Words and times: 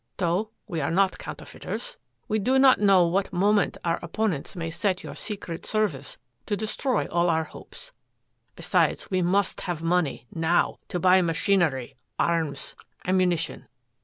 "Though 0.17 0.49
we 0.67 0.81
are 0.81 0.89
not 0.89 1.19
counterfeiters," 1.19 1.85
he 1.85 1.91
went 1.93 2.21
on, 2.23 2.25
"we 2.29 2.39
do 2.39 2.57
not 2.57 2.79
know 2.79 3.05
what 3.05 3.31
moment 3.31 3.77
our 3.85 3.99
opponents 4.01 4.55
may 4.55 4.71
set 4.71 5.03
your 5.03 5.13
Secret 5.15 5.63
Service 5.63 6.17
to 6.47 6.57
destroy 6.57 7.05
all 7.11 7.29
our 7.29 7.43
hopes. 7.43 7.91
Besides, 8.55 9.11
we 9.11 9.21
must 9.21 9.61
have 9.61 9.83
money 9.83 10.25
now 10.33 10.79
to 10.87 10.99
buy 10.99 11.21
machinery, 11.21 11.93
arms, 12.17 12.75
ammunition. 13.05 13.67